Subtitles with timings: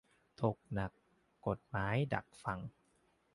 [0.41, 0.91] ถกหนัก
[1.47, 2.59] กฎหมายดักฟัง